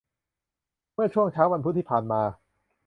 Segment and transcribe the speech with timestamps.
[0.93, 2.21] เมื่อช่วงเช้าวันพุธที่ผ่านมา